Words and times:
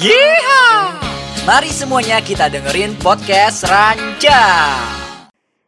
Yeehaw! 0.00 0.96
Mari 1.44 1.68
semuanya 1.68 2.16
kita 2.24 2.48
dengerin 2.48 2.96
podcast 2.96 3.60
Rancang. 3.68 4.80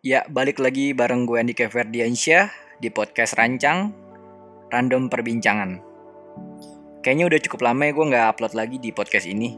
Ya, 0.01 0.25
balik 0.33 0.57
lagi 0.57 0.97
bareng 0.97 1.29
gue 1.29 1.37
Andika 1.37 1.69
Ferdiansyah 1.69 2.49
di 2.81 2.89
podcast 2.89 3.37
Rancang 3.37 3.93
Random 4.73 5.13
Perbincangan. 5.13 5.77
Kayaknya 7.05 7.25
udah 7.29 7.41
cukup 7.45 7.61
lama 7.69 7.85
ya 7.85 7.93
gue 7.93 8.07
nggak 8.17 8.27
upload 8.33 8.57
lagi 8.57 8.81
di 8.81 8.97
podcast 8.97 9.29
ini. 9.29 9.53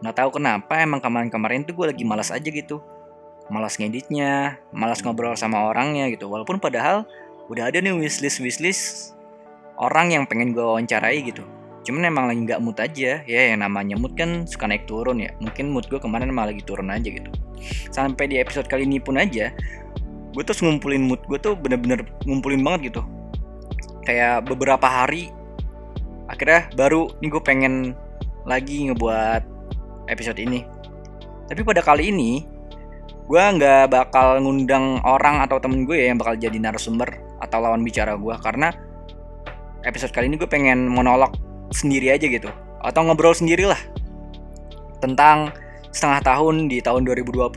Nggak 0.00 0.16
tahu 0.24 0.40
kenapa 0.40 0.80
emang 0.80 1.04
kemarin-kemarin 1.04 1.68
tuh 1.68 1.76
gue 1.76 1.92
lagi 1.92 2.08
malas 2.08 2.32
aja 2.32 2.48
gitu. 2.48 2.80
Malas 3.52 3.76
ngeditnya, 3.76 4.64
malas 4.72 5.04
ngobrol 5.04 5.36
sama 5.36 5.68
orangnya 5.68 6.08
gitu. 6.08 6.32
Walaupun 6.32 6.56
padahal 6.56 7.04
udah 7.52 7.68
ada 7.68 7.84
nih 7.84 7.92
wishlist 7.92 8.40
wishlist 8.40 9.12
orang 9.76 10.16
yang 10.16 10.24
pengen 10.24 10.56
gue 10.56 10.64
wawancarai 10.64 11.20
gitu 11.20 11.44
cuman 11.84 12.08
emang 12.08 12.24
lagi 12.32 12.40
nggak 12.48 12.60
mood 12.64 12.78
aja. 12.80 13.20
Ya 13.28 13.40
yang 13.52 13.60
namanya 13.60 13.94
mood 14.00 14.16
kan 14.16 14.48
suka 14.48 14.64
naik 14.64 14.88
turun 14.88 15.20
ya. 15.20 15.30
Mungkin 15.38 15.70
mood 15.70 15.86
gue 15.92 16.00
kemarin 16.00 16.32
malah 16.32 16.50
lagi 16.50 16.64
turun 16.64 16.88
aja 16.88 17.04
gitu. 17.04 17.28
Sampai 17.92 18.26
di 18.26 18.40
episode 18.40 18.66
kali 18.66 18.88
ini 18.88 18.98
pun 18.98 19.20
aja 19.20 19.52
gue 20.34 20.42
tuh 20.42 20.66
ngumpulin 20.66 21.06
mood 21.06 21.22
gue 21.30 21.38
tuh 21.38 21.54
bener-bener 21.54 22.02
ngumpulin 22.26 22.60
banget 22.66 22.90
gitu. 22.90 23.02
Kayak 24.02 24.50
beberapa 24.50 24.84
hari 24.84 25.30
akhirnya 26.26 26.66
baru 26.74 27.12
nih 27.22 27.30
gue 27.30 27.42
pengen 27.44 27.74
lagi 28.42 28.90
ngebuat 28.90 29.42
episode 30.10 30.42
ini. 30.42 30.66
Tapi 31.46 31.60
pada 31.62 31.80
kali 31.84 32.10
ini 32.10 32.42
gue 33.24 33.40
nggak 33.40 33.88
bakal 33.88 34.42
ngundang 34.42 35.00
orang 35.06 35.40
atau 35.40 35.56
temen 35.56 35.88
gue 35.88 35.96
ya 35.96 36.12
yang 36.12 36.20
bakal 36.20 36.36
jadi 36.36 36.60
narasumber 36.60 37.08
atau 37.40 37.56
lawan 37.60 37.80
bicara 37.80 38.20
gue 38.20 38.34
karena 38.44 38.68
episode 39.84 40.12
kali 40.12 40.28
ini 40.28 40.36
gue 40.36 40.48
pengen 40.48 40.88
monolog 40.92 41.32
sendiri 41.72 42.12
aja 42.12 42.26
gitu. 42.26 42.50
Atau 42.84 43.06
ngobrol 43.06 43.32
sendiri 43.32 43.64
lah 43.64 43.80
tentang 45.00 45.52
setengah 45.94 46.20
tahun 46.24 46.68
di 46.68 46.82
tahun 46.82 47.06
2020 47.06 47.54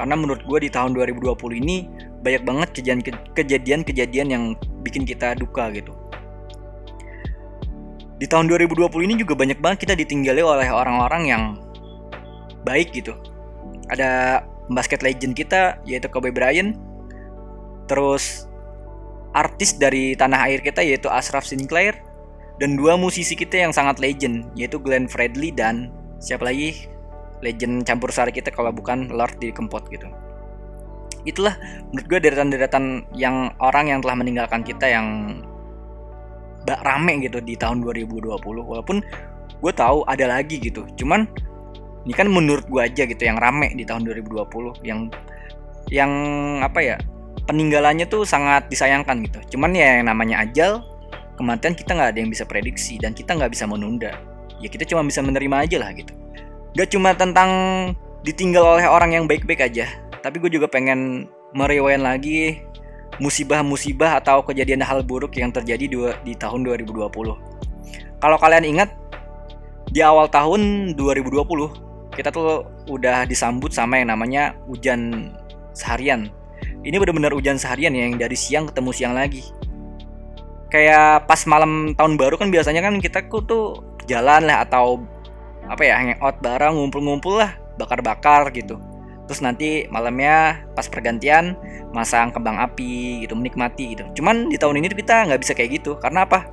karena 0.00 0.14
menurut 0.16 0.40
gue 0.48 0.58
di 0.64 0.70
tahun 0.72 0.96
2020 0.96 1.60
ini 1.60 1.84
banyak 2.24 2.42
banget 2.48 2.68
kejadian-kejadian 3.36 4.26
yang 4.32 4.44
bikin 4.80 5.04
kita 5.04 5.36
duka 5.36 5.68
gitu. 5.76 5.92
Di 8.20 8.28
tahun 8.28 8.48
2020 8.48 8.88
ini 9.08 9.14
juga 9.16 9.36
banyak 9.36 9.60
banget 9.60 9.88
kita 9.88 9.94
ditinggali 9.96 10.40
oleh 10.44 10.68
orang-orang 10.68 11.22
yang 11.28 11.42
baik 12.64 12.92
gitu. 12.92 13.16
Ada 13.88 14.40
basket 14.72 15.00
legend 15.00 15.36
kita 15.36 15.80
yaitu 15.88 16.08
Kobe 16.08 16.32
Bryant. 16.32 16.76
Terus 17.88 18.48
artis 19.32 19.76
dari 19.76 20.16
tanah 20.16 20.48
air 20.48 20.60
kita 20.60 20.84
yaitu 20.84 21.08
Ashraf 21.08 21.44
Sinclair 21.48 22.09
dan 22.60 22.76
dua 22.76 23.00
musisi 23.00 23.32
kita 23.32 23.56
yang 23.56 23.72
sangat 23.72 23.96
legend 23.98 24.52
yaitu 24.52 24.76
Glenn 24.76 25.08
Fredly 25.08 25.48
dan 25.48 25.88
siapa 26.20 26.44
lagi? 26.44 26.86
Legend 27.40 27.88
campur 27.88 28.12
sari 28.12 28.36
kita 28.36 28.52
kalau 28.52 28.68
bukan 28.68 29.08
Lord 29.08 29.40
di 29.40 29.48
Kempot 29.48 29.88
gitu. 29.88 30.04
Itulah 31.24 31.56
menurut 31.88 32.06
gue 32.12 32.20
deretan-deretan 32.20 33.08
yang 33.16 33.56
orang 33.64 33.88
yang 33.88 34.04
telah 34.04 34.20
meninggalkan 34.20 34.60
kita 34.60 34.92
yang 34.92 35.40
bak 36.68 36.84
rame 36.84 37.24
gitu 37.24 37.40
di 37.40 37.56
tahun 37.56 37.80
2020 37.80 38.28
walaupun 38.44 39.00
gue 39.56 39.72
tahu 39.72 40.04
ada 40.04 40.28
lagi 40.28 40.60
gitu. 40.60 40.84
Cuman 41.00 41.24
ini 42.04 42.12
kan 42.12 42.28
menurut 42.28 42.68
gue 42.68 42.84
aja 42.84 43.08
gitu 43.08 43.24
yang 43.24 43.40
rame 43.40 43.72
di 43.72 43.88
tahun 43.88 44.04
2020 44.04 44.84
yang 44.84 45.08
yang 45.88 46.12
apa 46.60 46.80
ya 46.84 46.96
peninggalannya 47.48 48.04
tuh 48.04 48.28
sangat 48.28 48.68
disayangkan 48.68 49.24
gitu. 49.24 49.56
Cuman 49.56 49.72
ya 49.72 49.96
yang 49.96 50.12
namanya 50.12 50.44
ajal 50.44 50.84
kematian 51.40 51.72
kita 51.72 51.96
nggak 51.96 52.10
ada 52.12 52.18
yang 52.20 52.28
bisa 52.28 52.44
prediksi 52.44 53.00
dan 53.00 53.16
kita 53.16 53.32
nggak 53.32 53.56
bisa 53.56 53.64
menunda. 53.64 54.12
Ya 54.60 54.68
kita 54.68 54.84
cuma 54.84 55.00
bisa 55.00 55.24
menerima 55.24 55.64
aja 55.64 55.80
lah 55.80 55.96
gitu. 55.96 56.12
Gak 56.76 56.92
cuma 56.92 57.16
tentang 57.16 57.50
ditinggal 58.20 58.76
oleh 58.76 58.84
orang 58.84 59.16
yang 59.16 59.24
baik-baik 59.24 59.64
aja 59.64 59.88
tapi 60.20 60.36
gue 60.38 60.52
juga 60.52 60.68
pengen 60.68 61.28
meriwayan 61.56 62.04
lagi 62.04 62.60
musibah-musibah 63.18 64.20
atau 64.20 64.44
kejadian 64.44 64.84
hal 64.84 65.00
buruk 65.02 65.34
yang 65.36 65.50
terjadi 65.50 65.84
di, 65.88 65.96
di 66.24 66.32
tahun 66.36 66.64
2020 66.68 67.08
kalau 68.20 68.36
kalian 68.36 68.64
ingat 68.68 68.92
di 69.90 70.04
awal 70.04 70.28
tahun 70.28 70.92
2020 70.94 72.12
kita 72.14 72.28
tuh 72.28 72.68
udah 72.92 73.24
disambut 73.24 73.72
sama 73.72 73.96
yang 74.02 74.12
namanya 74.12 74.52
hujan 74.66 75.32
seharian. 75.72 76.28
Ini 76.82 76.98
benar-benar 76.98 77.32
hujan 77.32 77.56
seharian 77.56 77.94
ya, 77.94 78.04
yang 78.04 78.18
dari 78.18 78.34
siang 78.36 78.68
ketemu 78.68 78.90
siang 78.92 79.14
lagi 79.16 79.46
kayak 80.70 81.26
pas 81.26 81.42
malam 81.50 81.92
tahun 81.98 82.14
baru 82.16 82.38
kan 82.38 82.48
biasanya 82.48 82.80
kan 82.80 82.96
kita 83.02 83.26
tuh 83.26 83.82
jalan 84.06 84.46
lah 84.46 84.64
atau 84.64 85.02
apa 85.66 85.82
ya 85.86 85.94
hangout 85.98 86.38
bareng 86.42 86.78
ngumpul-ngumpul 86.78 87.38
lah 87.38 87.54
bakar-bakar 87.78 88.50
gitu. 88.54 88.78
Terus 89.30 89.46
nanti 89.46 89.86
malamnya 89.94 90.66
pas 90.74 90.90
pergantian 90.90 91.54
masang 91.94 92.34
kembang 92.34 92.58
api 92.58 93.22
gitu 93.22 93.38
menikmati 93.38 93.94
gitu. 93.94 94.02
Cuman 94.18 94.50
di 94.50 94.58
tahun 94.58 94.82
ini 94.82 94.90
kita 94.90 95.30
nggak 95.30 95.40
bisa 95.46 95.54
kayak 95.54 95.78
gitu. 95.78 95.94
Karena 96.02 96.26
apa? 96.26 96.50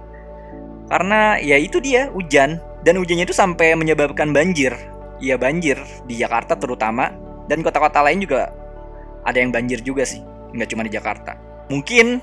Karena 0.86 1.42
ya 1.42 1.58
itu 1.58 1.82
dia 1.82 2.14
hujan. 2.14 2.62
Dan 2.86 3.02
hujannya 3.02 3.26
itu 3.26 3.34
sampai 3.34 3.74
menyebabkan 3.74 4.30
banjir. 4.30 4.78
Iya 5.18 5.42
banjir 5.42 5.82
di 6.06 6.22
Jakarta 6.22 6.54
terutama. 6.54 7.10
Dan 7.50 7.66
kota-kota 7.66 8.06
lain 8.06 8.22
juga 8.22 8.54
ada 9.26 9.42
yang 9.42 9.50
banjir 9.50 9.82
juga 9.82 10.06
sih. 10.06 10.22
Nggak 10.54 10.70
cuma 10.70 10.86
di 10.86 10.94
Jakarta. 10.94 11.34
Mungkin 11.74 12.22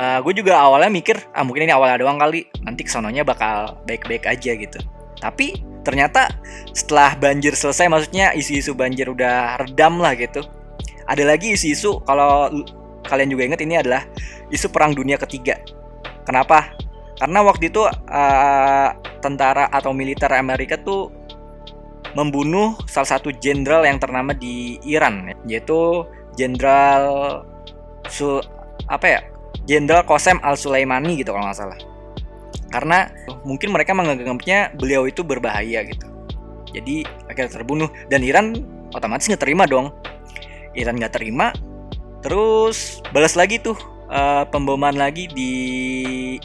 uh, 0.00 0.16
eh, 0.16 0.18
gue 0.24 0.32
juga 0.40 0.56
awalnya 0.56 0.88
mikir 0.88 1.20
ah 1.36 1.44
mungkin 1.44 1.68
ini 1.68 1.72
awalnya 1.76 2.00
doang 2.00 2.16
kali 2.16 2.48
nanti 2.64 2.88
kesononya 2.88 3.20
bakal 3.20 3.76
baik-baik 3.84 4.24
aja 4.24 4.56
gitu. 4.56 4.80
Tapi 5.20 5.60
ternyata 5.84 6.32
setelah 6.72 7.12
banjir 7.20 7.52
selesai 7.52 7.92
maksudnya 7.92 8.32
isu-isu 8.32 8.72
banjir 8.72 9.12
udah 9.12 9.60
redam 9.60 10.00
lah 10.00 10.16
gitu 10.16 10.40
ada 11.10 11.24
lagi 11.26 11.58
isu-isu 11.58 12.00
kalau 12.06 12.48
kalian 13.02 13.34
juga 13.34 13.42
inget 13.50 13.60
ini 13.66 13.82
adalah 13.82 14.06
isu 14.54 14.70
perang 14.70 14.94
dunia 14.94 15.18
ketiga. 15.18 15.58
Kenapa? 16.22 16.70
Karena 17.18 17.42
waktu 17.42 17.68
itu 17.68 17.82
uh, 17.84 18.88
tentara 19.20 19.68
atau 19.68 19.90
militer 19.90 20.30
Amerika 20.32 20.78
tuh 20.78 21.10
membunuh 22.14 22.78
salah 22.86 23.18
satu 23.18 23.34
jenderal 23.34 23.86
yang 23.86 23.98
ternama 23.98 24.34
di 24.34 24.78
Iran 24.86 25.30
yaitu 25.46 26.06
jenderal 26.34 27.44
su 28.10 28.40
apa 28.90 29.06
ya 29.06 29.20
Jenderal 29.68 30.02
Qasem 30.02 30.42
Al 30.42 30.58
Sulaimani 30.58 31.20
gitu 31.20 31.30
kalau 31.30 31.46
nggak 31.46 31.58
salah. 31.58 31.78
Karena 32.70 33.10
mungkin 33.42 33.74
mereka 33.74 33.94
menganggapnya 33.94 34.74
beliau 34.78 35.06
itu 35.06 35.26
berbahaya 35.26 35.82
gitu. 35.86 36.06
Jadi 36.70 37.02
akhirnya 37.26 37.50
terbunuh 37.50 37.90
dan 38.06 38.22
Iran 38.22 38.54
otomatis 38.94 39.26
nggak 39.26 39.42
terima 39.42 39.66
dong. 39.66 39.90
Iran 40.78 41.02
nggak 41.02 41.18
terima, 41.18 41.50
terus 42.22 43.02
balas 43.10 43.34
lagi 43.34 43.58
tuh 43.58 43.74
uh, 44.06 44.46
pemboman 44.46 44.94
lagi 44.94 45.26
di 45.26 45.52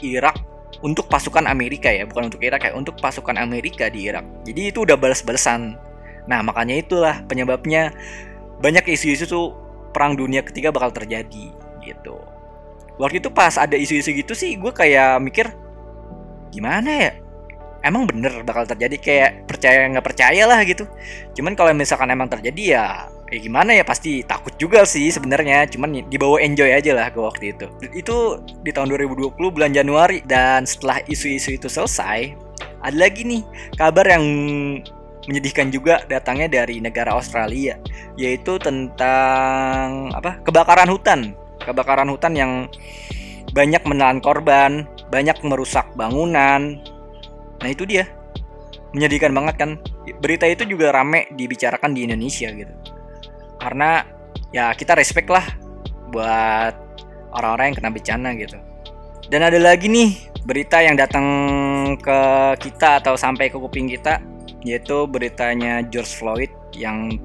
Irak 0.02 0.34
untuk 0.82 1.06
pasukan 1.06 1.46
Amerika 1.46 1.94
ya, 1.94 2.10
bukan 2.10 2.34
untuk 2.34 2.42
Irak 2.42 2.66
ya, 2.66 2.74
untuk 2.74 2.98
pasukan 2.98 3.38
Amerika 3.38 3.86
di 3.86 4.10
Irak. 4.10 4.26
Jadi 4.42 4.74
itu 4.74 4.82
udah 4.82 4.98
balas-balasan. 4.98 5.78
Nah 6.26 6.42
makanya 6.42 6.74
itulah 6.74 7.22
penyebabnya 7.30 7.94
banyak 8.58 8.82
isu-isu 8.90 9.30
tuh 9.30 9.54
perang 9.94 10.18
dunia 10.18 10.42
ketiga 10.42 10.74
bakal 10.74 10.90
terjadi 10.90 11.54
gitu 11.86 12.18
waktu 12.96 13.20
itu 13.20 13.28
pas 13.32 13.56
ada 13.60 13.76
isu-isu 13.76 14.12
gitu 14.12 14.32
sih 14.32 14.56
gue 14.56 14.72
kayak 14.72 15.20
mikir 15.20 15.52
gimana 16.50 16.90
ya? 16.90 17.12
Emang 17.84 18.08
bener 18.08 18.42
bakal 18.42 18.66
terjadi? 18.66 18.96
Kayak 18.98 19.30
percaya 19.46 19.86
nggak 19.86 20.06
percaya 20.06 20.42
lah 20.48 20.58
gitu. 20.66 20.88
Cuman 21.38 21.54
kalau 21.54 21.70
misalkan 21.76 22.10
emang 22.10 22.26
terjadi 22.26 22.62
ya 22.66 22.84
ya 23.30 23.38
gimana 23.38 23.76
ya? 23.76 23.84
Pasti 23.86 24.26
takut 24.26 24.56
juga 24.58 24.82
sih 24.82 25.06
sebenarnya. 25.12 25.70
Cuman 25.70 26.08
dibawa 26.10 26.42
enjoy 26.42 26.72
aja 26.72 26.96
lah 26.96 27.12
gue 27.14 27.22
waktu 27.22 27.54
itu. 27.54 27.70
Itu 27.94 28.42
di 28.66 28.74
tahun 28.74 28.90
2020 28.90 29.38
bulan 29.38 29.70
Januari. 29.70 30.24
Dan 30.26 30.66
setelah 30.66 30.98
isu-isu 31.06 31.54
itu 31.54 31.70
selesai 31.70 32.34
ada 32.82 32.96
lagi 32.96 33.22
nih 33.22 33.42
kabar 33.78 34.06
yang 34.06 34.24
menyedihkan 35.26 35.74
juga 35.74 36.06
datangnya 36.06 36.62
dari 36.62 36.78
negara 36.78 37.14
Australia 37.14 37.78
yaitu 38.18 38.58
tentang 38.58 40.10
apa? 40.14 40.42
Kebakaran 40.42 40.90
hutan 40.90 41.34
kebakaran 41.66 42.06
hutan 42.06 42.38
yang 42.38 42.52
banyak 43.50 43.82
menelan 43.82 44.22
korban, 44.22 44.86
banyak 45.10 45.36
merusak 45.42 45.90
bangunan. 45.98 46.78
Nah 47.58 47.68
itu 47.68 47.82
dia, 47.82 48.06
menyedihkan 48.94 49.34
banget 49.34 49.54
kan. 49.58 49.70
Berita 50.22 50.46
itu 50.46 50.62
juga 50.64 50.94
rame 50.94 51.26
dibicarakan 51.34 51.90
di 51.90 52.06
Indonesia 52.06 52.46
gitu. 52.54 52.74
Karena 53.58 54.06
ya 54.54 54.70
kita 54.72 54.94
respect 54.94 55.26
lah 55.26 55.44
buat 56.14 56.74
orang-orang 57.34 57.74
yang 57.74 57.76
kena 57.82 57.90
bencana 57.90 58.28
gitu. 58.38 58.58
Dan 59.26 59.42
ada 59.42 59.58
lagi 59.58 59.90
nih 59.90 60.30
berita 60.46 60.78
yang 60.78 60.94
datang 60.94 61.26
ke 61.98 62.18
kita 62.62 63.02
atau 63.02 63.18
sampai 63.18 63.50
ke 63.50 63.58
kuping 63.58 63.90
kita 63.90 64.22
yaitu 64.62 65.06
beritanya 65.06 65.82
George 65.86 66.10
Floyd 66.14 66.52
yang 66.74 67.18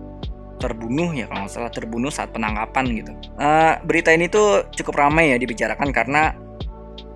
terbunuh 0.61 1.09
ya 1.17 1.25
kalau 1.25 1.43
nggak 1.43 1.53
salah 1.53 1.73
terbunuh 1.73 2.13
saat 2.13 2.29
penangkapan 2.29 2.85
gitu. 2.93 3.11
Uh, 3.41 3.81
berita 3.81 4.13
ini 4.13 4.29
tuh 4.29 4.69
cukup 4.77 5.01
ramai 5.01 5.33
ya 5.33 5.37
dibicarakan 5.41 5.89
karena 5.89 6.37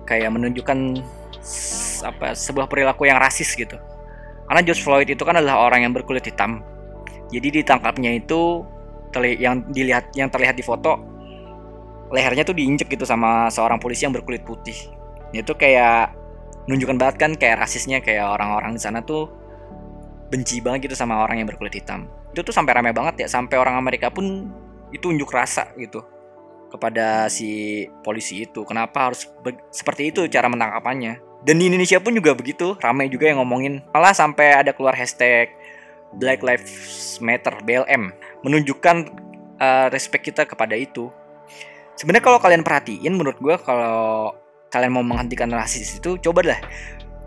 kayak 0.02 0.30
menunjukkan 0.34 0.78
apa 2.02 2.34
sebuah 2.34 2.66
perilaku 2.66 3.06
yang 3.06 3.22
rasis 3.22 3.54
gitu. 3.54 3.78
Karena 4.46 4.60
George 4.62 4.82
Floyd 4.82 5.08
itu 5.10 5.22
kan 5.22 5.38
adalah 5.38 5.62
orang 5.62 5.86
yang 5.86 5.92
berkulit 5.94 6.26
hitam. 6.26 6.62
Jadi 7.30 7.62
ditangkapnya 7.62 8.18
itu 8.18 8.62
yang 9.16 9.64
dilihat 9.72 10.12
yang 10.12 10.28
terlihat 10.28 10.60
di 10.60 10.64
foto 10.66 11.00
lehernya 12.12 12.44
tuh 12.44 12.52
diinjek 12.52 12.92
gitu 12.92 13.08
sama 13.08 13.48
seorang 13.48 13.80
polisi 13.80 14.06
yang 14.06 14.14
berkulit 14.14 14.42
putih. 14.42 14.76
Itu 15.34 15.58
kayak 15.58 16.14
nunjukkan 16.66 16.98
banget 16.98 17.16
kan 17.18 17.30
kayak 17.34 17.62
rasisnya 17.62 18.02
kayak 18.02 18.26
orang-orang 18.26 18.74
di 18.74 18.82
sana 18.82 19.02
tuh 19.02 19.30
benci 20.30 20.58
banget 20.58 20.90
gitu 20.90 20.98
sama 20.98 21.22
orang 21.22 21.38
yang 21.42 21.48
berkulit 21.48 21.78
hitam 21.78 22.10
itu 22.36 22.44
tuh 22.44 22.52
sampai 22.52 22.76
ramai 22.76 22.92
banget 22.92 23.24
ya. 23.24 23.28
Sampai 23.32 23.56
orang 23.56 23.80
Amerika 23.80 24.12
pun 24.12 24.52
itu 24.92 25.08
unjuk 25.08 25.32
rasa 25.32 25.72
gitu 25.80 26.04
kepada 26.68 27.32
si 27.32 27.82
polisi 28.04 28.44
itu. 28.44 28.60
Kenapa 28.68 29.08
harus 29.08 29.24
seperti 29.72 30.12
itu 30.12 30.28
cara 30.28 30.52
menangkapannya. 30.52 31.24
Dan 31.48 31.56
di 31.56 31.72
Indonesia 31.72 31.96
pun 31.96 32.12
juga 32.12 32.36
begitu 32.36 32.76
ramai 32.76 33.08
juga 33.08 33.32
yang 33.32 33.40
ngomongin. 33.40 33.80
Malah 33.96 34.12
sampai 34.12 34.52
ada 34.60 34.76
keluar 34.76 34.92
hashtag 34.92 35.48
Black 36.20 36.44
Lives 36.44 37.16
Matter 37.24 37.56
BLM 37.64 38.12
menunjukkan 38.44 38.96
uh, 39.56 39.88
respect 39.88 40.28
kita 40.28 40.44
kepada 40.44 40.76
itu. 40.76 41.08
Sebenarnya 41.96 42.24
kalau 42.28 42.36
kalian 42.36 42.60
perhatiin 42.60 43.16
menurut 43.16 43.40
gue 43.40 43.56
kalau 43.64 44.36
kalian 44.68 44.92
mau 44.92 45.06
menghentikan 45.06 45.48
rasis 45.48 45.96
itu 45.96 46.20
coba 46.20 46.44
lah 46.44 46.60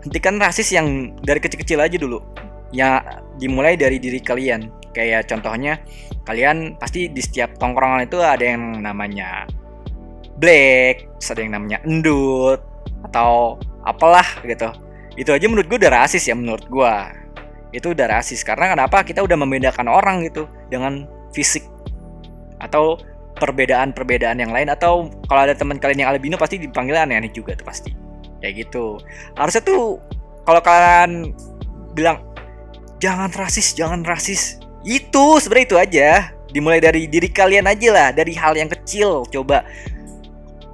hentikan 0.06 0.38
rasis 0.38 0.70
yang 0.70 1.16
dari 1.24 1.42
kecil-kecil 1.42 1.80
aja 1.82 1.96
dulu. 1.98 2.22
Ya 2.70 3.02
dimulai 3.42 3.74
dari 3.74 3.98
diri 3.98 4.22
kalian 4.22 4.79
kayak 4.90 5.30
contohnya 5.30 5.78
kalian 6.26 6.76
pasti 6.76 7.10
di 7.10 7.22
setiap 7.22 7.56
tongkrongan 7.58 8.06
itu 8.06 8.18
ada 8.22 8.42
yang 8.42 8.82
namanya 8.82 9.46
black 10.40 11.06
ada 11.20 11.40
yang 11.40 11.52
namanya 11.54 11.78
endut 11.84 12.60
atau 13.10 13.60
apalah 13.84 14.26
gitu. 14.44 14.68
Itu 15.16 15.34
aja 15.34 15.46
menurut 15.48 15.68
gue 15.68 15.78
udah 15.80 16.04
rasis 16.04 16.28
ya 16.28 16.34
menurut 16.36 16.64
gue 16.68 16.94
itu 17.70 17.94
udah 17.94 18.06
rasis 18.10 18.42
karena 18.42 18.74
kenapa? 18.74 19.06
Kita 19.06 19.22
udah 19.22 19.36
membedakan 19.38 19.86
orang 19.86 20.26
gitu 20.26 20.50
dengan 20.72 21.06
fisik 21.30 21.62
atau 22.58 22.98
perbedaan-perbedaan 23.40 24.36
yang 24.42 24.52
lain 24.52 24.68
atau 24.68 25.08
kalau 25.30 25.48
ada 25.48 25.56
teman 25.56 25.80
kalian 25.80 26.04
yang 26.04 26.10
albino 26.12 26.36
pasti 26.36 26.60
dipanggil 26.60 26.98
aneh-aneh 26.98 27.32
juga 27.32 27.56
tuh 27.56 27.64
pasti. 27.64 27.90
Kayak 28.40 28.68
gitu. 28.68 29.00
Harusnya 29.38 29.62
tuh 29.64 30.00
kalau 30.44 30.60
kalian 30.60 31.32
bilang 31.94 32.20
jangan 33.00 33.32
rasis 33.32 33.72
jangan 33.72 34.04
rasis 34.04 34.59
itu 34.84 35.24
sebenarnya 35.40 35.66
itu 35.66 35.76
aja. 35.78 36.08
Dimulai 36.50 36.82
dari 36.82 37.06
diri 37.06 37.30
kalian 37.30 37.70
aja 37.70 37.88
lah 37.94 38.08
dari 38.10 38.34
hal 38.34 38.58
yang 38.58 38.66
kecil. 38.66 39.22
Coba 39.30 39.62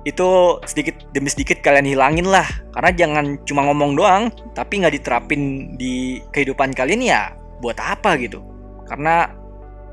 itu 0.07 0.29
sedikit 0.65 1.03
demi 1.11 1.29
sedikit 1.29 1.61
kalian 1.61 1.85
hilangin 1.85 2.27
lah. 2.31 2.47
Karena 2.73 2.91
jangan 2.95 3.25
cuma 3.45 3.67
ngomong 3.69 3.93
doang 3.99 4.23
tapi 4.57 4.81
nggak 4.81 4.95
diterapin 4.97 5.75
di 5.77 6.23
kehidupan 6.33 6.73
kalian 6.73 7.05
ya 7.05 7.21
buat 7.61 7.77
apa 7.77 8.17
gitu. 8.23 8.41
Karena 8.89 9.29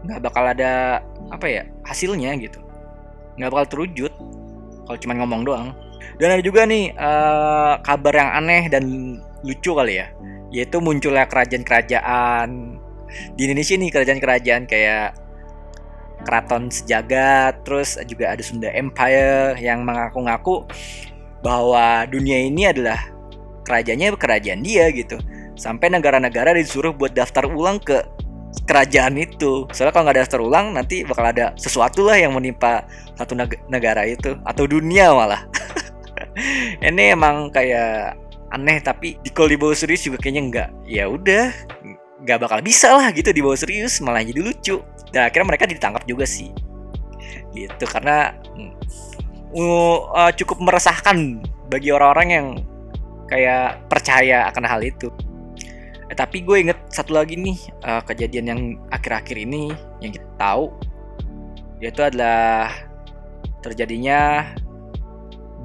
nggak 0.03 0.21
bakal 0.23 0.43
ada 0.55 1.03
apa 1.31 1.45
ya 1.49 1.63
hasilnya 1.83 2.37
gitu. 2.39 2.63
Nggak 3.35 3.49
bakal 3.51 3.65
terwujud 3.75 4.11
kalau 4.87 4.99
cuma 4.99 5.13
ngomong 5.19 5.41
doang. 5.43 5.67
Dan 6.21 6.37
ada 6.37 6.43
juga 6.45 6.63
nih 6.63 6.93
uh, 6.93 7.81
kabar 7.81 8.13
yang 8.13 8.31
aneh 8.39 8.63
dan 8.69 8.83
lucu 9.43 9.73
kali 9.73 9.99
ya. 9.99 10.07
Yaitu 10.53 10.77
munculnya 10.77 11.25
kerajaan-kerajaan 11.25 12.72
di 13.35 13.49
Indonesia 13.49 13.75
nih 13.77 13.89
kerajaan-kerajaan 13.91 14.63
kayak 14.65 15.17
keraton 16.23 16.71
sejagat, 16.71 17.61
terus 17.67 17.99
juga 18.07 18.31
ada 18.33 18.41
Sunda 18.41 18.71
Empire 18.71 19.59
yang 19.59 19.83
mengaku-ngaku 19.83 20.63
bahwa 21.43 22.07
dunia 22.07 22.39
ini 22.47 22.71
adalah 22.71 22.97
kerajaannya 23.67 24.15
kerajaan 24.15 24.63
dia 24.63 24.87
gitu. 24.95 25.19
Sampai 25.59 25.91
negara-negara 25.91 26.55
disuruh 26.55 26.95
buat 26.95 27.13
daftar 27.13 27.45
ulang 27.51 27.77
ke 27.77 28.01
kerajaan 28.65 29.19
itu. 29.19 29.67
Soalnya 29.75 29.93
kalau 29.93 30.05
nggak 30.09 30.19
daftar 30.25 30.39
ulang 30.41 30.65
nanti 30.73 31.03
bakal 31.03 31.25
ada 31.27 31.51
sesuatu 31.59 32.07
lah 32.07 32.17
yang 32.17 32.33
menimpa 32.33 32.87
satu 33.19 33.35
negara 33.67 34.07
itu 34.07 34.39
atau 34.47 34.63
dunia 34.65 35.11
malah. 35.11 35.43
ini 36.87 37.13
emang 37.13 37.51
kayak 37.51 38.15
aneh 38.53 38.77
tapi 38.79 39.17
di 39.21 39.31
serius 39.75 40.07
juga 40.07 40.17
kayaknya 40.21 40.41
nggak. 40.49 40.69
Ya 40.87 41.05
udah, 41.11 41.51
nggak 42.23 42.39
bakal 42.39 42.59
bisa 42.63 42.95
lah 42.95 43.11
gitu 43.11 43.35
dibawa 43.35 43.55
serius 43.59 43.99
malah 43.99 44.23
jadi 44.23 44.39
lucu. 44.39 44.79
Dan 45.13 45.29
akhirnya 45.29 45.47
mereka 45.47 45.65
ditangkap 45.69 46.03
juga 46.07 46.25
sih. 46.25 46.49
Gitu 47.53 47.85
karena 47.85 48.33
uh, 49.53 50.31
cukup 50.33 50.57
meresahkan 50.63 51.43
bagi 51.69 51.93
orang-orang 51.93 52.27
yang 52.29 52.47
kayak 53.29 53.85
percaya 53.87 54.49
akan 54.49 54.63
hal 54.65 54.81
itu. 54.81 55.11
Eh, 56.13 56.15
tapi 56.15 56.45
gue 56.45 56.61
inget 56.61 56.77
satu 56.93 57.17
lagi 57.17 57.33
nih 57.33 57.57
uh, 57.85 58.01
kejadian 58.05 58.45
yang 58.45 58.61
akhir-akhir 58.93 59.33
ini 59.33 59.73
yang 59.97 60.13
kita 60.13 60.29
tahu 60.37 60.69
yaitu 61.81 62.05
adalah 62.05 62.69
terjadinya 63.65 64.47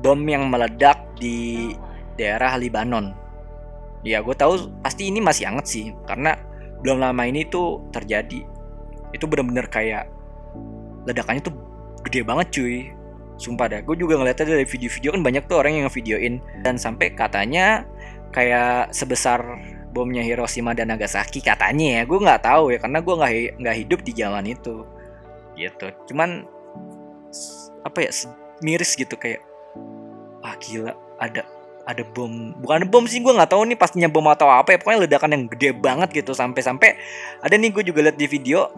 bom 0.01 0.19
yang 0.25 0.49
meledak 0.49 0.99
di 1.21 1.71
daerah 2.17 2.57
Libanon. 2.57 3.15
Ya 4.07 4.23
gue 4.23 4.33
tahu 4.33 4.73
pasti 4.81 5.11
ini 5.11 5.21
masih 5.21 5.53
hangat 5.53 5.67
sih 5.69 5.93
karena 6.07 6.39
belum 6.83 7.03
lama 7.03 7.23
ini 7.27 7.47
tuh 7.49 7.83
terjadi. 7.91 8.45
Itu 9.15 9.25
bener-bener 9.27 9.67
kayak 9.67 10.09
ledakannya 11.09 11.43
tuh 11.43 11.55
gede 12.05 12.23
banget 12.23 12.47
cuy. 12.55 12.77
Sumpah 13.39 13.71
dah 13.71 13.81
gue 13.83 13.95
juga 13.95 14.19
ngeliatnya 14.19 14.59
dari 14.59 14.67
video-video 14.67 15.15
kan 15.15 15.23
banyak 15.23 15.45
tuh 15.47 15.57
orang 15.63 15.79
yang 15.79 15.85
ngevideoin. 15.87 16.35
Dan 16.63 16.75
sampai 16.77 17.15
katanya 17.15 17.87
kayak 18.35 18.91
sebesar 18.93 19.41
bomnya 19.95 20.21
Hiroshima 20.21 20.75
dan 20.75 20.91
Nagasaki 20.91 21.43
katanya 21.43 22.01
ya. 22.01 22.03
Gue 22.07 22.19
nggak 22.19 22.43
tahu 22.45 22.75
ya 22.75 22.79
karena 22.83 22.99
gue 23.03 23.15
nggak 23.15 23.33
nggak 23.63 23.77
hidup 23.87 24.01
di 24.03 24.13
zaman 24.15 24.45
itu. 24.47 24.87
Gitu. 25.55 25.87
Cuman 26.11 26.47
apa 27.87 27.99
ya 28.03 28.11
miris 28.63 28.99
gitu 28.99 29.15
kayak 29.15 29.39
ah 30.43 30.55
gila 30.59 30.93
ada 31.23 31.47
ada 31.89 32.05
bom 32.05 32.53
bukan 32.61 32.85
bom 32.93 33.09
sih 33.09 33.25
gue 33.25 33.33
nggak 33.33 33.49
tahu 33.49 33.65
nih 33.65 33.81
pastinya 33.81 34.13
bom 34.13 34.29
atau 34.29 34.53
apa 34.53 34.77
ya 34.77 34.79
pokoknya 34.79 35.09
ledakan 35.09 35.31
yang 35.33 35.45
gede 35.49 35.73
banget 35.73 36.13
gitu 36.13 36.37
sampai-sampai 36.37 37.01
ada 37.41 37.55
nih 37.57 37.73
gue 37.73 37.81
juga 37.89 38.05
lihat 38.05 38.21
di 38.21 38.29
video 38.29 38.69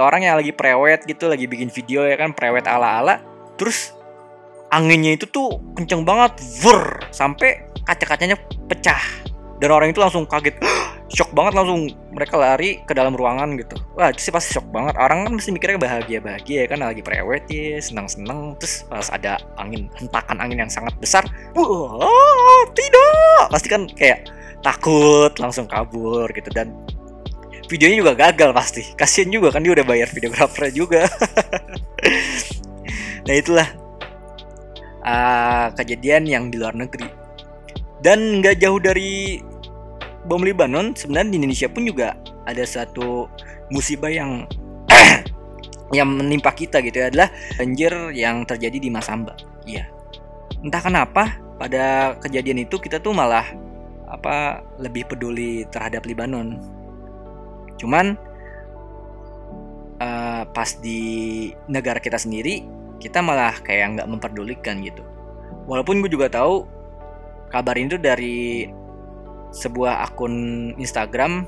orang 0.00 0.24
yang 0.24 0.40
lagi 0.40 0.50
prewed 0.56 1.04
gitu 1.04 1.28
lagi 1.28 1.44
bikin 1.44 1.68
video 1.68 2.08
ya 2.08 2.16
kan 2.16 2.32
prewed 2.32 2.64
ala-ala 2.64 3.20
terus 3.60 3.92
anginnya 4.72 5.12
itu 5.12 5.28
tuh 5.28 5.60
kenceng 5.76 6.08
banget 6.08 6.40
ver 6.64 7.04
sampai 7.12 7.68
kaca-kacanya 7.84 8.40
pecah 8.66 9.02
dan 9.60 9.68
orang 9.68 9.92
itu 9.92 10.00
langsung 10.00 10.24
kaget 10.24 10.56
shock 11.14 11.30
banget 11.30 11.54
langsung 11.54 11.94
mereka 12.10 12.34
lari 12.34 12.82
ke 12.82 12.92
dalam 12.92 13.14
ruangan 13.14 13.54
gitu. 13.54 13.78
Wah 13.94 14.10
itu 14.10 14.28
sih 14.28 14.32
pasti 14.34 14.58
shock 14.58 14.66
banget. 14.74 14.98
Orang 14.98 15.30
kan 15.30 15.32
mesti 15.38 15.54
mikirnya 15.54 15.78
bahagia 15.78 16.18
bahagia 16.18 16.66
ya 16.66 16.68
kan 16.68 16.82
lagi 16.82 17.00
prewed 17.06 17.46
ya 17.46 17.78
senang 17.78 18.10
senang 18.10 18.58
terus 18.58 18.82
pas 18.90 19.06
ada 19.14 19.38
angin 19.62 19.86
hentakan 19.94 20.42
angin 20.42 20.66
yang 20.66 20.70
sangat 20.70 20.92
besar 20.98 21.22
wah 21.54 22.66
tidak! 22.74 23.46
Pasti 23.54 23.68
kan 23.70 23.86
kayak 23.94 24.26
takut 24.66 25.30
langsung 25.38 25.70
kabur 25.70 26.26
gitu. 26.34 26.50
Dan 26.50 26.74
videonya 27.70 27.96
juga 28.02 28.12
gagal 28.18 28.50
pasti. 28.50 28.82
Kasian 28.98 29.30
juga 29.30 29.54
kan 29.54 29.62
dia 29.62 29.72
udah 29.72 29.86
bayar 29.86 30.10
videografer 30.10 30.74
juga. 30.74 31.06
Nah 33.24 33.40
itulah 33.40 33.68
uh, 35.00 35.72
kejadian 35.80 36.28
yang 36.28 36.44
di 36.52 36.60
luar 36.60 36.76
negeri. 36.76 37.08
Dan 38.04 38.44
nggak 38.44 38.60
jauh 38.60 38.76
dari 38.76 39.40
bom 40.24 40.40
Libanon 40.40 40.96
sebenarnya 40.96 41.30
di 41.30 41.36
Indonesia 41.44 41.68
pun 41.68 41.82
juga 41.84 42.16
ada 42.48 42.64
satu 42.64 43.28
musibah 43.68 44.08
yang 44.12 44.48
yang 45.96 46.08
menimpa 46.08 46.52
kita 46.52 46.80
gitu 46.80 47.04
ya 47.04 47.12
adalah 47.12 47.28
banjir 47.60 47.92
yang 48.16 48.44
terjadi 48.48 48.78
di 48.80 48.88
Masamba. 48.88 49.36
Iya. 49.68 49.88
Entah 50.64 50.80
kenapa 50.80 51.36
pada 51.60 52.16
kejadian 52.24 52.64
itu 52.64 52.80
kita 52.80 52.98
tuh 52.98 53.12
malah 53.12 53.44
apa 54.08 54.64
lebih 54.80 55.08
peduli 55.08 55.68
terhadap 55.68 56.08
Libanon. 56.08 56.60
Cuman 57.76 58.16
uh, 60.00 60.42
pas 60.48 60.70
di 60.80 61.50
negara 61.68 62.00
kita 62.00 62.16
sendiri 62.16 62.64
kita 63.02 63.20
malah 63.20 63.52
kayak 63.60 64.00
nggak 64.00 64.08
memperdulikan 64.08 64.80
gitu. 64.80 65.04
Walaupun 65.68 66.00
gue 66.00 66.10
juga 66.12 66.32
tahu 66.32 66.64
kabar 67.52 67.76
itu 67.76 68.00
dari 68.00 68.68
sebuah 69.54 70.10
akun 70.10 70.34
Instagram 70.76 71.46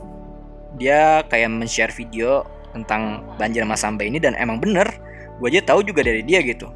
dia 0.79 1.27
kayak 1.27 1.51
men-share 1.51 1.91
video 1.91 2.47
tentang 2.71 3.25
banjir 3.41 3.67
Masamba 3.67 4.07
ini 4.07 4.23
dan 4.23 4.39
emang 4.39 4.63
bener 4.63 4.87
gue 5.37 5.49
aja 5.53 5.75
tahu 5.75 5.85
juga 5.85 6.01
dari 6.01 6.25
dia 6.25 6.41
gitu. 6.41 6.71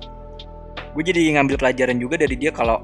Gue 0.92 1.02
jadi 1.06 1.38
ngambil 1.38 1.56
pelajaran 1.56 1.96
juga 1.96 2.20
dari 2.20 2.36
dia 2.36 2.52
kalau 2.52 2.82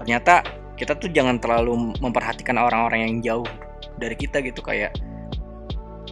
ternyata 0.00 0.46
kita 0.78 0.94
tuh 0.94 1.10
jangan 1.10 1.42
terlalu 1.42 1.92
memperhatikan 1.98 2.56
orang-orang 2.56 3.04
yang 3.04 3.14
jauh 3.20 3.48
dari 3.98 4.14
kita 4.14 4.38
gitu 4.40 4.62
kayak 4.62 4.94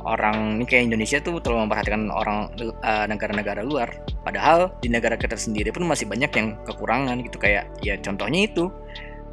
orang 0.07 0.61
ini 0.61 0.65
kayak 0.67 0.93
Indonesia 0.93 1.19
tuh 1.23 1.39
terlalu 1.43 1.71
memperhatikan 1.71 2.11
orang 2.11 2.51
uh, 2.83 3.07
negara-negara 3.09 3.63
luar. 3.63 3.89
Padahal 4.27 4.75
di 4.83 4.91
negara 4.91 5.15
kita 5.15 5.39
sendiri 5.39 5.71
pun 5.71 5.87
masih 5.87 6.11
banyak 6.11 6.31
yang 6.35 6.59
kekurangan 6.67 7.23
gitu 7.25 7.39
kayak 7.39 7.71
ya 7.81 7.95
contohnya 8.03 8.47
itu 8.47 8.69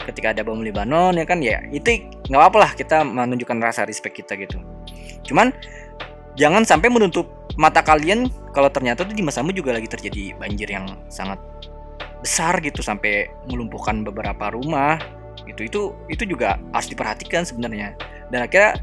ketika 0.04 0.36
ada 0.36 0.42
bom 0.44 0.60
Libanon 0.60 1.16
ya 1.16 1.24
kan 1.24 1.40
ya 1.40 1.64
itu 1.72 2.06
nggak 2.28 2.40
apa-apa 2.40 2.58
lah 2.60 2.72
kita 2.76 3.06
menunjukkan 3.06 3.58
rasa 3.62 3.88
respect 3.88 4.20
kita 4.20 4.36
gitu. 4.36 4.60
Cuman 5.24 5.54
jangan 6.36 6.68
sampai 6.68 6.92
menutup 6.92 7.30
mata 7.56 7.86
kalian 7.86 8.28
kalau 8.52 8.68
ternyata 8.70 9.06
tuh 9.06 9.16
di 9.16 9.24
masamu 9.24 9.54
juga 9.54 9.74
lagi 9.74 9.88
terjadi 9.88 10.36
banjir 10.38 10.68
yang 10.68 10.98
sangat 11.08 11.38
besar 12.24 12.58
gitu 12.64 12.80
sampai 12.80 13.30
melumpuhkan 13.48 14.04
beberapa 14.04 14.52
rumah 14.52 15.00
gitu. 15.48 15.62
Itu 15.64 15.82
itu 16.12 16.24
juga 16.28 16.60
harus 16.76 16.90
diperhatikan 16.92 17.48
sebenarnya. 17.48 17.96
Dan 18.34 18.48
akhirnya 18.48 18.80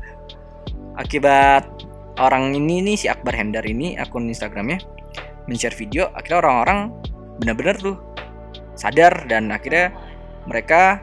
akibat 0.97 1.64
orang 2.21 2.52
ini 2.57 2.85
nih 2.85 2.97
si 2.97 3.07
Akbar 3.09 3.33
Hendar 3.37 3.64
ini 3.64 3.97
akun 3.97 4.29
Instagramnya 4.29 4.81
men-share 5.49 5.75
video 5.75 6.12
akhirnya 6.12 6.47
orang-orang 6.47 6.79
benar-benar 7.40 7.76
tuh 7.81 7.97
sadar 8.76 9.25
dan 9.26 9.49
akhirnya 9.50 9.93
mereka 10.49 11.02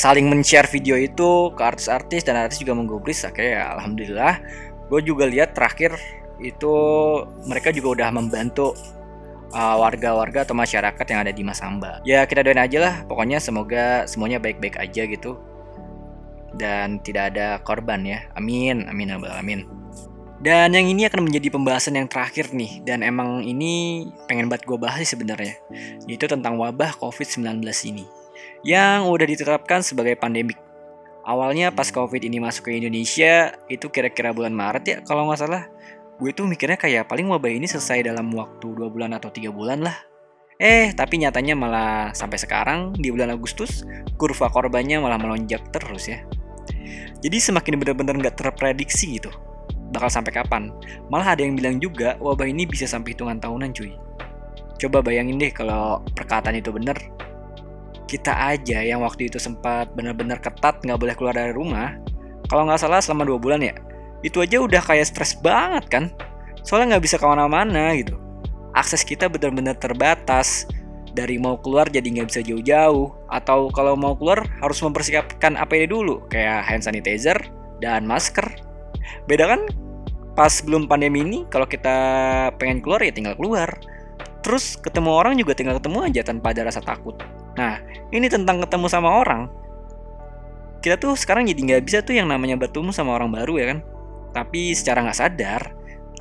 saling 0.00 0.32
men-share 0.32 0.64
video 0.72 0.96
itu 0.96 1.52
ke 1.52 1.62
artis-artis 1.62 2.24
dan 2.24 2.40
artis 2.40 2.56
juga 2.56 2.72
menggubris 2.72 3.20
akhirnya 3.28 3.52
ya 3.60 3.64
alhamdulillah 3.76 4.34
gue 4.88 5.00
juga 5.04 5.28
lihat 5.28 5.52
terakhir 5.52 5.94
itu 6.40 6.74
mereka 7.44 7.68
juga 7.70 8.00
udah 8.00 8.08
membantu 8.10 8.72
uh, 9.52 9.76
warga-warga 9.76 10.42
uh, 10.42 10.44
atau 10.48 10.56
masyarakat 10.56 11.06
yang 11.06 11.20
ada 11.20 11.32
di 11.36 11.42
Masamba. 11.44 12.00
Ya 12.02 12.24
kita 12.24 12.40
doain 12.40 12.58
aja 12.58 12.78
lah, 12.80 12.94
pokoknya 13.06 13.38
semoga 13.38 14.08
semuanya 14.08 14.40
baik-baik 14.40 14.80
aja 14.80 15.04
gitu 15.04 15.36
dan 16.56 16.98
tidak 17.04 17.36
ada 17.36 17.60
korban 17.62 18.02
ya. 18.02 18.26
Amin, 18.34 18.88
amin, 18.88 19.14
ya 19.14 19.36
amin. 19.38 19.68
Dan 20.40 20.72
yang 20.72 20.88
ini 20.88 21.04
akan 21.04 21.28
menjadi 21.28 21.52
pembahasan 21.52 22.00
yang 22.00 22.08
terakhir 22.08 22.56
nih 22.56 22.80
dan 22.80 23.04
emang 23.04 23.44
ini 23.44 24.08
pengen 24.24 24.48
buat 24.48 24.64
gue 24.64 24.80
bahas 24.80 25.04
sebenarnya, 25.04 25.60
yaitu 26.08 26.24
tentang 26.24 26.56
wabah 26.56 26.96
COVID-19 26.96 27.60
ini 27.92 28.19
yang 28.66 29.08
udah 29.08 29.26
ditetapkan 29.26 29.80
sebagai 29.80 30.16
pandemik. 30.20 30.56
Awalnya 31.24 31.70
pas 31.70 31.88
COVID 31.92 32.20
ini 32.24 32.40
masuk 32.40 32.72
ke 32.72 32.80
Indonesia, 32.80 33.52
itu 33.68 33.92
kira-kira 33.92 34.32
bulan 34.32 34.56
Maret 34.56 34.84
ya 34.88 34.96
kalau 35.04 35.28
nggak 35.28 35.40
salah. 35.40 35.64
Gue 36.20 36.36
tuh 36.36 36.44
mikirnya 36.44 36.76
kayak 36.76 37.08
paling 37.08 37.28
wabah 37.28 37.48
ini 37.48 37.64
selesai 37.64 38.04
dalam 38.04 38.28
waktu 38.36 38.66
2 38.76 38.92
bulan 38.92 39.16
atau 39.16 39.32
3 39.32 39.48
bulan 39.52 39.80
lah. 39.80 39.96
Eh, 40.60 40.92
tapi 40.92 41.16
nyatanya 41.16 41.56
malah 41.56 42.12
sampai 42.12 42.36
sekarang 42.36 42.92
di 42.92 43.08
bulan 43.08 43.32
Agustus, 43.32 43.80
kurva 44.20 44.52
korbannya 44.52 45.00
malah 45.00 45.16
melonjak 45.16 45.64
terus 45.72 46.12
ya. 46.12 46.20
Jadi 47.24 47.36
semakin 47.40 47.80
benar-benar 47.80 48.16
nggak 48.20 48.36
terprediksi 48.36 49.16
gitu. 49.16 49.32
Bakal 49.96 50.12
sampai 50.12 50.36
kapan? 50.36 50.68
Malah 51.08 51.32
ada 51.36 51.42
yang 51.44 51.56
bilang 51.56 51.80
juga 51.80 52.20
wabah 52.20 52.44
ini 52.44 52.68
bisa 52.68 52.84
sampai 52.84 53.16
hitungan 53.16 53.40
tahunan 53.40 53.72
cuy. 53.72 53.96
Coba 54.76 55.00
bayangin 55.00 55.40
deh 55.40 55.52
kalau 55.52 56.04
perkataan 56.12 56.56
itu 56.60 56.72
bener, 56.72 56.96
kita 58.10 58.34
aja 58.34 58.82
yang 58.82 59.06
waktu 59.06 59.30
itu 59.30 59.38
sempat 59.38 59.94
benar-benar 59.94 60.42
ketat 60.42 60.82
nggak 60.82 60.98
boleh 60.98 61.14
keluar 61.14 61.34
dari 61.38 61.54
rumah, 61.54 61.94
kalau 62.50 62.66
nggak 62.66 62.82
salah 62.82 62.98
selama 62.98 63.22
dua 63.30 63.38
bulan 63.38 63.62
ya, 63.62 63.78
itu 64.26 64.42
aja 64.42 64.58
udah 64.58 64.82
kayak 64.82 65.06
stres 65.06 65.38
banget 65.38 65.86
kan. 65.86 66.04
Soalnya 66.66 66.96
nggak 66.96 67.04
bisa 67.06 67.16
ke 67.16 67.24
mana-mana 67.24 67.94
gitu. 67.94 68.18
Akses 68.74 69.06
kita 69.06 69.30
benar-benar 69.30 69.78
terbatas. 69.78 70.66
Dari 71.10 71.42
mau 71.42 71.58
keluar 71.58 71.90
jadi 71.90 72.06
nggak 72.06 72.28
bisa 72.30 72.40
jauh-jauh. 72.44 73.10
Atau 73.32 73.72
kalau 73.72 73.96
mau 73.96 74.14
keluar 74.14 74.46
harus 74.60 74.78
mempersiapkan 74.84 75.56
APD 75.58 75.90
dulu. 75.90 76.26
Kayak 76.28 76.68
hand 76.68 76.84
sanitizer 76.84 77.38
dan 77.80 78.04
masker. 78.04 78.46
Beda 79.24 79.48
kan 79.48 79.64
pas 80.38 80.62
belum 80.62 80.86
pandemi 80.86 81.26
ini 81.26 81.38
kalau 81.50 81.66
kita 81.66 81.96
pengen 82.60 82.84
keluar 82.84 83.00
ya 83.02 83.10
tinggal 83.10 83.34
keluar. 83.34 83.72
Terus 84.44 84.76
ketemu 84.78 85.10
orang 85.10 85.34
juga 85.36 85.52
tinggal 85.56 85.80
ketemu 85.80 85.98
aja 86.06 86.20
tanpa 86.22 86.52
ada 86.52 86.68
rasa 86.68 86.84
takut. 86.84 87.16
Nah, 87.60 87.76
ini 88.08 88.24
tentang 88.32 88.64
ketemu 88.64 88.88
sama 88.88 89.20
orang. 89.20 89.52
Kita 90.80 90.96
tuh 90.96 91.12
sekarang 91.12 91.44
jadi 91.44 91.60
nggak 91.60 91.82
bisa 91.84 92.00
tuh 92.00 92.16
yang 92.16 92.32
namanya 92.32 92.56
bertemu 92.56 92.88
sama 92.88 93.12
orang 93.12 93.28
baru 93.28 93.60
ya 93.60 93.66
kan. 93.76 93.78
Tapi 94.32 94.72
secara 94.72 95.04
nggak 95.04 95.18
sadar, 95.20 95.62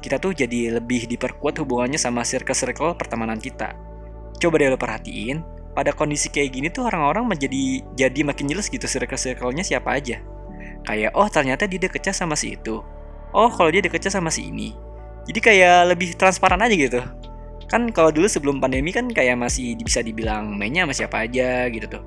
kita 0.03 0.19
tuh 0.19 0.36
jadi 0.36 0.84
lebih 0.84 1.08
diperkuat 1.08 1.63
hubungannya 1.63 1.96
sama 1.96 2.27
circle-circle 2.27 3.00
pertemanan 3.00 3.39
kita. 3.39 3.72
Coba 4.36 4.60
deh 4.60 4.67
lo 4.67 4.75
perhatiin, 4.75 5.39
pada 5.72 5.96
kondisi 5.96 6.27
kayak 6.27 6.51
gini 6.51 6.67
tuh 6.67 6.91
orang-orang 6.91 7.24
menjadi 7.24 7.88
jadi 7.96 8.19
makin 8.27 8.51
jelas 8.51 8.67
gitu 8.67 8.84
circle-circle-nya 8.84 9.63
siapa 9.63 9.96
aja. 9.96 10.19
Kayak, 10.84 11.15
oh 11.15 11.31
ternyata 11.31 11.72
dia 11.72 11.79
deketnya 11.79 12.12
sama 12.12 12.36
si 12.36 12.60
itu. 12.60 12.84
Oh, 13.31 13.48
kalau 13.48 13.72
dia 13.72 13.79
deketnya 13.79 14.12
sama 14.12 14.27
si 14.27 14.51
ini. 14.51 14.75
Jadi 15.24 15.39
kayak 15.39 15.96
lebih 15.96 16.19
transparan 16.19 16.60
aja 16.60 16.75
gitu 16.75 17.00
kan 17.69 17.93
kalau 17.93 18.09
dulu 18.09 18.25
sebelum 18.25 18.57
pandemi 18.57 18.89
kan 18.89 19.07
kayak 19.07 19.38
masih 19.38 19.77
bisa 19.77 20.01
dibilang 20.01 20.57
mainnya 20.57 20.83
sama 20.89 20.93
siapa 20.97 21.17
aja 21.29 21.69
gitu 21.69 21.85
tuh. 21.85 22.03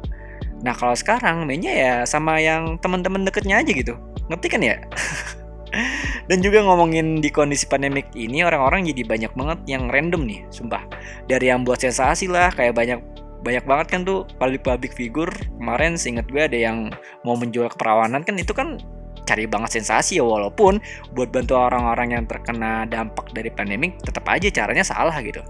Nah 0.66 0.75
kalau 0.75 0.95
sekarang 0.95 1.47
mainnya 1.47 1.71
ya 1.71 1.95
sama 2.02 2.42
yang 2.42 2.78
teman-teman 2.83 3.23
deketnya 3.23 3.62
aja 3.62 3.71
gitu. 3.71 3.95
Ngerti 4.26 4.47
kan 4.50 4.61
ya? 4.62 4.76
Dan 6.28 6.45
juga 6.45 6.61
ngomongin 6.62 7.25
di 7.25 7.33
kondisi 7.33 7.64
pandemik 7.64 8.12
ini 8.12 8.45
orang-orang 8.45 8.85
jadi 8.92 9.09
banyak 9.09 9.33
banget 9.33 9.59
yang 9.66 9.88
random 9.88 10.23
nih 10.26 10.40
sumpah. 10.52 10.85
Dari 11.31 11.49
yang 11.49 11.64
buat 11.64 11.81
sensasi 11.81 12.28
lah 12.28 12.52
kayak 12.52 12.76
banyak 12.76 13.00
banyak 13.42 13.64
banget 13.66 13.87
kan 13.90 14.00
tuh 14.07 14.23
public 14.38 14.62
public 14.62 14.92
figure. 14.95 15.33
Kemarin 15.59 15.99
seinget 15.99 16.26
gue 16.31 16.42
ada 16.42 16.59
yang 16.59 16.90
mau 17.26 17.35
menjual 17.35 17.71
keperawanan 17.75 18.23
kan 18.23 18.38
itu 18.38 18.54
kan 18.54 18.78
cari 19.23 19.47
banget 19.47 19.79
sensasi 19.83 20.19
ya 20.19 20.25
walaupun 20.26 20.83
buat 21.14 21.31
bantu 21.31 21.55
orang-orang 21.55 22.19
yang 22.19 22.25
terkena 22.26 22.85
dampak 22.91 23.31
dari 23.31 23.50
pandemik 23.55 23.99
tetap 24.02 24.26
aja 24.26 24.50
caranya 24.50 24.83
salah 24.83 25.14
gitu. 25.23 25.43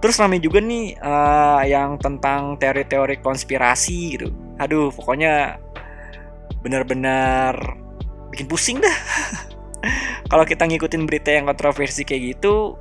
Terus 0.00 0.16
ramai 0.20 0.38
juga 0.38 0.62
nih 0.62 0.94
uh, 1.00 1.62
yang 1.66 1.98
tentang 1.98 2.56
teori-teori 2.56 3.20
konspirasi 3.20 3.98
gitu. 4.16 4.28
Aduh, 4.62 4.94
pokoknya 4.94 5.58
benar-benar 6.62 7.56
bikin 8.32 8.46
pusing 8.46 8.78
dah. 8.78 8.96
Kalau 10.30 10.42
kita 10.42 10.66
ngikutin 10.66 11.06
berita 11.06 11.30
yang 11.30 11.46
kontroversi 11.46 12.02
kayak 12.02 12.38
gitu, 12.38 12.74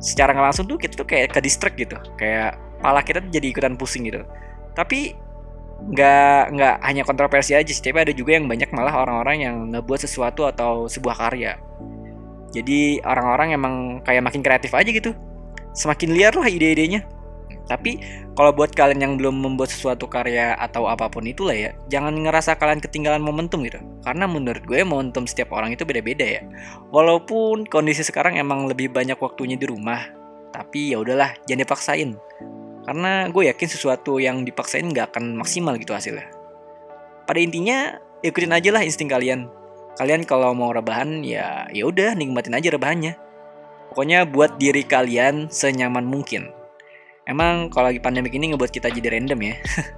secara 0.00 0.32
nggak 0.32 0.46
langsung 0.52 0.66
tuh 0.68 0.80
kita 0.80 0.96
tuh 0.96 1.08
kayak 1.08 1.36
ke 1.36 1.40
distract 1.44 1.76
gitu, 1.76 1.96
kayak 2.16 2.56
malah 2.80 3.04
kita 3.04 3.20
jadi 3.28 3.52
ikutan 3.52 3.76
pusing 3.76 4.08
gitu. 4.08 4.24
Tapi 4.72 5.12
nggak 5.88 6.42
nggak 6.52 6.74
hanya 6.84 7.02
kontroversi 7.08 7.56
aja 7.56 7.70
sih, 7.72 7.80
tapi 7.80 8.04
ada 8.04 8.12
juga 8.12 8.36
yang 8.36 8.44
banyak 8.44 8.68
malah 8.76 8.92
orang-orang 8.92 9.36
yang 9.40 9.56
ngebuat 9.72 10.04
sesuatu 10.04 10.44
atau 10.44 10.84
sebuah 10.86 11.16
karya. 11.16 11.56
Jadi 12.50 12.98
orang-orang 13.06 13.54
emang 13.54 13.74
kayak 14.02 14.26
makin 14.26 14.42
kreatif 14.42 14.74
aja 14.74 14.90
gitu. 14.90 15.14
Semakin 15.72 16.10
liar 16.12 16.34
lah 16.34 16.50
ide-idenya. 16.50 17.06
Tapi 17.70 18.02
kalau 18.34 18.50
buat 18.50 18.74
kalian 18.74 18.98
yang 18.98 19.14
belum 19.14 19.46
membuat 19.46 19.70
sesuatu 19.70 20.10
karya 20.10 20.58
atau 20.58 20.90
apa 20.90 21.06
pun 21.06 21.22
itulah 21.22 21.54
ya, 21.54 21.70
jangan 21.86 22.18
ngerasa 22.18 22.58
kalian 22.58 22.82
ketinggalan 22.82 23.22
momentum 23.22 23.62
gitu. 23.62 23.78
Karena 24.02 24.26
menurut 24.26 24.66
gue 24.66 24.82
momentum 24.82 25.22
setiap 25.30 25.54
orang 25.54 25.78
itu 25.78 25.86
beda-beda 25.86 26.26
ya. 26.26 26.42
Walaupun 26.90 27.70
kondisi 27.70 28.02
sekarang 28.02 28.42
emang 28.42 28.66
lebih 28.66 28.90
banyak 28.90 29.14
waktunya 29.22 29.54
di 29.54 29.70
rumah, 29.70 30.02
tapi 30.50 30.90
ya 30.90 30.98
udahlah, 30.98 31.30
jangan 31.46 31.62
dipaksain 31.62 32.10
karena 32.84 33.28
gue 33.28 33.48
yakin 33.50 33.68
sesuatu 33.68 34.16
yang 34.16 34.42
dipaksain 34.44 34.86
nggak 34.88 35.12
akan 35.14 35.36
maksimal 35.36 35.76
gitu 35.76 35.92
hasilnya. 35.92 36.28
Pada 37.28 37.38
intinya 37.38 38.00
ikutin 38.24 38.52
aja 38.52 38.70
lah 38.72 38.82
insting 38.82 39.10
kalian. 39.10 39.48
Kalian 39.98 40.24
kalau 40.24 40.56
mau 40.56 40.72
rebahan 40.72 41.20
ya 41.20 41.68
ya 41.70 41.84
udah 41.84 42.16
nikmatin 42.16 42.56
aja 42.56 42.72
rebahannya. 42.72 43.14
Pokoknya 43.92 44.24
buat 44.24 44.56
diri 44.56 44.86
kalian 44.86 45.50
senyaman 45.50 46.06
mungkin. 46.06 46.48
Emang 47.28 47.70
kalau 47.70 47.92
lagi 47.92 48.02
pandemik 48.02 48.34
ini 48.34 48.50
ngebuat 48.50 48.72
kita 48.72 48.90
jadi 48.90 49.18
random 49.18 49.38
ya. 49.38 49.54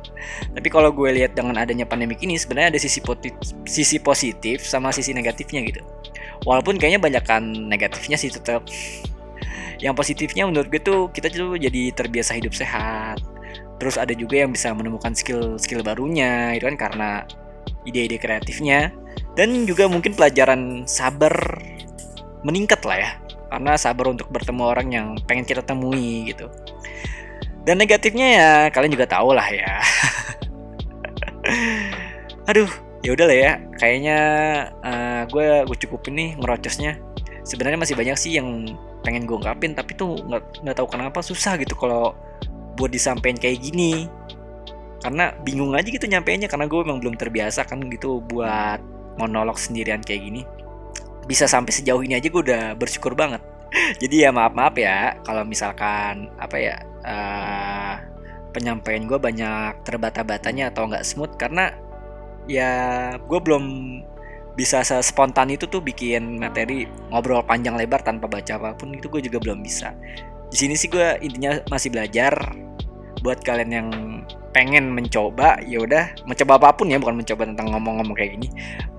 Tapi 0.59 0.69
kalau 0.69 0.91
gue 0.93 1.09
lihat 1.17 1.33
dengan 1.33 1.57
adanya 1.57 1.89
pandemik 1.89 2.21
ini 2.21 2.37
sebenarnya 2.37 2.77
ada 2.77 2.81
sisi 2.83 3.01
positif, 3.01 3.33
sisi 3.65 3.97
positif 4.03 4.67
sama 4.67 4.93
sisi 4.93 5.17
negatifnya 5.17 5.65
gitu. 5.65 5.81
Walaupun 6.45 6.77
kayaknya 6.77 7.01
banyak 7.01 7.25
kan 7.25 7.47
negatifnya 7.47 8.19
sih 8.19 8.29
tetap 8.29 8.67
yang 9.83 9.99
positifnya 9.99 10.47
menurut 10.47 10.71
gue 10.71 10.79
tuh 10.79 11.11
kita 11.11 11.27
tuh 11.27 11.59
jadi 11.59 11.91
terbiasa 11.91 12.39
hidup 12.39 12.55
sehat. 12.55 13.19
Terus 13.83 13.99
ada 13.99 14.15
juga 14.15 14.47
yang 14.47 14.55
bisa 14.55 14.71
menemukan 14.71 15.11
skill 15.11 15.59
skill 15.59 15.83
barunya 15.83 16.55
itu 16.55 16.71
kan 16.71 16.79
karena 16.79 17.11
ide-ide 17.83 18.17
kreatifnya. 18.23 18.95
Dan 19.35 19.67
juga 19.67 19.91
mungkin 19.91 20.15
pelajaran 20.15 20.87
sabar 20.87 21.35
meningkat 22.47 22.79
lah 22.87 22.99
ya. 23.03 23.11
Karena 23.51 23.75
sabar 23.75 24.15
untuk 24.15 24.31
bertemu 24.31 24.63
orang 24.63 24.89
yang 24.95 25.07
pengen 25.27 25.43
kita 25.43 25.67
temui 25.67 26.31
gitu. 26.31 26.47
Dan 27.67 27.83
negatifnya 27.83 28.27
ya 28.39 28.51
kalian 28.71 28.95
juga 28.95 29.11
tahu 29.11 29.35
lah 29.35 29.51
ya. 29.51 29.83
Aduh 32.55 32.71
ya 33.03 33.19
udah 33.19 33.27
lah 33.27 33.35
ya. 33.37 33.53
Kayaknya 33.83 34.19
uh, 34.79 35.23
gue 35.27 35.67
gue 35.67 35.79
cukup 35.91 36.07
ini 36.07 36.39
ngerocosnya 36.39 37.03
sebenarnya 37.43 37.79
masih 37.79 37.95
banyak 37.99 38.17
sih 38.19 38.39
yang 38.39 38.67
pengen 39.03 39.27
gue 39.27 39.35
ungkapin 39.35 39.75
tapi 39.75 39.99
tuh 39.99 40.19
nggak 40.23 40.63
nggak 40.63 40.77
tahu 40.79 40.89
kenapa 40.91 41.19
susah 41.21 41.59
gitu 41.59 41.75
kalau 41.75 42.15
buat 42.79 42.91
disampaikan 42.93 43.39
kayak 43.39 43.61
gini. 43.63 44.09
Karena 45.03 45.35
bingung 45.43 45.75
aja 45.75 45.91
gitu 45.91 46.07
nyampeinnya 46.07 46.47
karena 46.47 46.71
gue 46.71 46.79
memang 46.79 47.03
belum 47.03 47.19
terbiasa 47.19 47.67
kan 47.67 47.83
gitu 47.91 48.23
buat 48.23 48.79
monolog 49.19 49.59
sendirian 49.59 50.01
kayak 50.01 50.23
gini. 50.31 50.43
Bisa 51.27 51.51
sampai 51.51 51.75
sejauh 51.75 52.03
ini 52.07 52.15
aja 52.15 52.31
gue 52.31 52.43
udah 52.43 52.79
bersyukur 52.79 53.19
banget. 53.19 53.43
Jadi 54.03 54.23
ya 54.23 54.31
maaf 54.31 54.55
maaf 54.55 54.79
ya 54.79 55.19
kalau 55.27 55.43
misalkan 55.43 56.31
apa 56.39 56.57
ya 56.57 56.77
uh, 57.03 57.95
penyampaian 58.55 59.09
gue 59.09 59.19
banyak 59.19 59.83
terbata-batanya 59.83 60.71
atau 60.71 60.87
nggak 60.87 61.03
smooth 61.03 61.35
karena 61.41 61.73
ya 62.47 62.71
gue 63.17 63.39
belum 63.43 63.65
bisa 64.53 64.85
spontan 64.85 65.49
itu 65.49 65.65
tuh 65.65 65.81
bikin 65.81 66.37
materi 66.37 66.85
ngobrol 67.09 67.41
panjang 67.41 67.73
lebar 67.73 68.05
tanpa 68.05 68.29
baca 68.29 68.61
apa 68.61 68.77
pun 68.77 68.93
itu 68.93 69.09
gue 69.09 69.25
juga 69.25 69.41
belum 69.41 69.65
bisa. 69.65 69.97
Di 70.53 70.57
sini 70.61 70.77
sih 70.77 70.93
gue 70.93 71.17
intinya 71.25 71.57
masih 71.73 71.89
belajar. 71.89 72.37
Buat 73.23 73.47
kalian 73.47 73.71
yang 73.71 73.89
pengen 74.53 74.93
mencoba 74.93 75.57
ya 75.65 75.81
udah 75.81 76.11
mencoba 76.27 76.59
apa 76.59 76.69
pun 76.75 76.91
ya 76.91 76.99
bukan 76.99 77.23
mencoba 77.23 77.49
tentang 77.49 77.73
ngomong-ngomong 77.73 78.13
kayak 78.19 78.37
gini. 78.37 78.49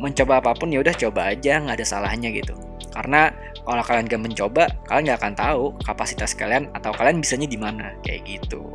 Mencoba 0.02 0.42
apa 0.42 0.58
pun 0.58 0.74
ya 0.74 0.82
udah 0.82 0.96
coba 0.96 1.36
aja 1.36 1.62
nggak 1.62 1.78
ada 1.78 1.86
salahnya 1.86 2.34
gitu. 2.34 2.58
Karena 2.94 3.30
kalau 3.64 3.84
kalian 3.86 4.06
gak 4.06 4.22
mencoba 4.22 4.64
kalian 4.90 5.04
nggak 5.12 5.20
akan 5.22 5.34
tahu 5.34 5.64
kapasitas 5.86 6.34
kalian 6.38 6.70
atau 6.78 6.94
kalian 6.94 7.22
bisanya 7.22 7.46
di 7.46 7.60
mana 7.60 7.94
kayak 8.02 8.26
gitu. 8.26 8.74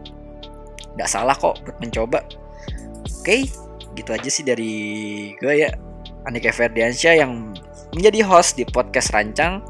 Nggak 0.95 1.11
salah 1.11 1.35
kok 1.35 1.59
buat 1.65 1.77
mencoba. 1.83 2.23
Oke 3.19 3.49
gitu 3.97 4.11
aja 4.15 4.31
sih 4.31 4.47
dari 4.47 4.75
gue 5.43 5.55
ya 5.59 5.75
Andika 6.27 6.51
Ferdiansyah 6.51 7.23
yang 7.23 7.55
menjadi 7.95 8.25
host 8.27 8.59
di 8.59 8.65
podcast 8.67 9.15
Rancang. 9.15 9.63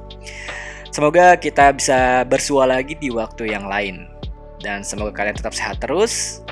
Semoga 0.88 1.36
kita 1.36 1.76
bisa 1.76 2.24
bersua 2.24 2.64
lagi 2.64 2.96
di 2.96 3.12
waktu 3.12 3.52
yang 3.52 3.68
lain. 3.68 4.08
Dan 4.58 4.82
semoga 4.82 5.14
kalian 5.14 5.38
tetap 5.38 5.54
sehat 5.54 5.78
terus 5.78 6.42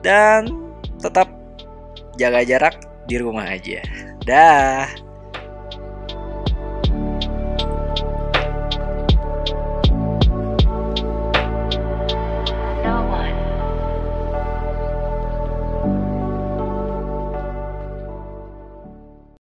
dan 0.00 0.48
tetap 0.96 1.28
jaga 2.16 2.40
jarak 2.46 2.76
di 3.04 3.20
rumah 3.20 3.44
aja. 3.44 3.84
Dah 4.24 4.88